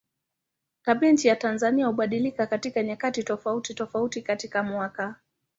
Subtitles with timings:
[0.81, 5.15] Tabianchi ya Tanzania hubadilika kwa nyakati tofautitofauti katika mwaka.